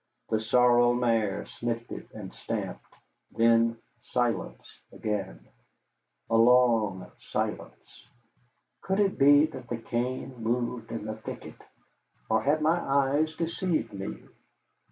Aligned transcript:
The 0.31 0.39
sorrel 0.39 0.95
mare 0.95 1.45
sniffed 1.45 1.91
it, 1.91 2.09
and 2.15 2.33
stamped. 2.33 2.91
Then 3.37 3.77
silence 4.01 4.79
again, 4.91 5.47
a 6.27 6.35
long 6.37 7.11
silence. 7.19 8.07
Could 8.81 8.99
it 8.99 9.19
be 9.19 9.45
that 9.45 9.69
the 9.69 9.77
cane 9.77 10.41
moved 10.41 10.91
in 10.91 11.05
the 11.05 11.17
thicket? 11.17 11.61
Or 12.31 12.41
had 12.41 12.63
my 12.63 12.79
eyes 12.79 13.35
deceived 13.35 13.93
me? 13.93 14.23